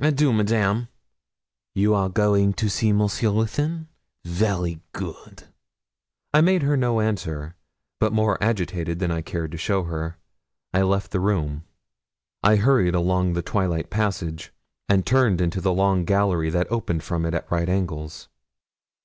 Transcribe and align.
'Adieu, 0.00 0.32
Madame!' 0.32 0.86
'You 1.74 1.94
are 1.94 2.08
going 2.08 2.52
to 2.52 2.94
Monsieur 2.94 3.32
Ruthyn? 3.32 3.88
very 4.24 4.78
good!' 4.92 5.48
I 6.32 6.40
made 6.42 6.62
her 6.62 6.76
no 6.76 7.00
answer, 7.00 7.56
but 7.98 8.12
more 8.12 8.40
agitated 8.40 9.00
than 9.00 9.10
I 9.10 9.20
cared 9.20 9.50
to 9.50 9.58
show 9.58 9.82
her, 9.82 10.16
I 10.72 10.82
left 10.82 11.10
the 11.10 11.18
room. 11.18 11.64
I 12.44 12.54
hurried 12.54 12.94
along 12.94 13.32
the 13.32 13.42
twilight 13.42 13.90
passage, 13.90 14.52
and 14.88 15.04
turned 15.04 15.40
into 15.40 15.60
the 15.60 15.72
long 15.74 16.04
gallery 16.04 16.50
that 16.50 16.70
opened 16.70 17.02
from 17.02 17.26
it 17.26 17.34
at 17.34 17.50
right 17.50 17.68
angles. 17.68 18.28